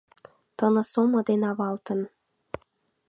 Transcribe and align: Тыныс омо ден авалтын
Тыныс 0.57 0.91
омо 1.01 1.19
ден 1.27 1.41
авалтын 1.49 1.99